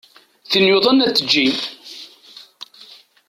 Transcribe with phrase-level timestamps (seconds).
[0.49, 1.47] Tin yuḍnen ad tejji.